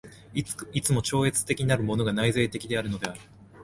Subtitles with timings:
[0.73, 3.21] いつも超越的なるものが内在的であるのである。